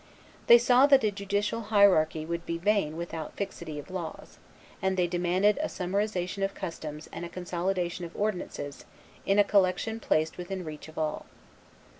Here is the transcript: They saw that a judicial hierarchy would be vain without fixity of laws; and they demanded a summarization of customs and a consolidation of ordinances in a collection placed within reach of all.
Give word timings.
They 0.47 0.57
saw 0.57 0.87
that 0.87 1.03
a 1.03 1.11
judicial 1.11 1.61
hierarchy 1.61 2.25
would 2.25 2.43
be 2.47 2.57
vain 2.57 2.97
without 2.97 3.35
fixity 3.37 3.77
of 3.77 3.91
laws; 3.91 4.39
and 4.81 4.97
they 4.97 5.05
demanded 5.05 5.59
a 5.61 5.67
summarization 5.67 6.43
of 6.43 6.55
customs 6.55 7.07
and 7.13 7.23
a 7.23 7.29
consolidation 7.29 8.03
of 8.03 8.15
ordinances 8.19 8.85
in 9.27 9.37
a 9.37 9.43
collection 9.43 9.99
placed 9.99 10.39
within 10.39 10.65
reach 10.65 10.87
of 10.87 10.97
all. 10.97 11.27